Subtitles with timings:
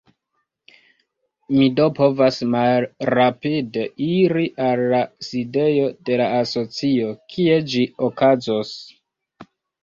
[1.57, 8.75] Mi do povas malrapide iri al la sidejo de la asocio, kie ĝi okazos.